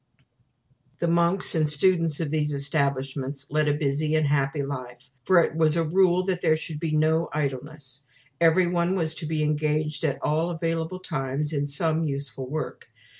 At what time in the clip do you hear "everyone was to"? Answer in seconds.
8.39-9.27